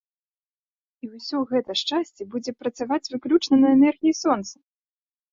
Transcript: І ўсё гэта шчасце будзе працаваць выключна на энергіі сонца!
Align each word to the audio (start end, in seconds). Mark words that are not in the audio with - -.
І 1.07 1.09
ўсё 1.15 1.41
гэта 1.51 1.75
шчасце 1.81 2.25
будзе 2.35 2.51
працаваць 2.61 3.11
выключна 3.15 3.59
на 3.65 3.69
энергіі 3.77 4.15
сонца! 4.23 4.55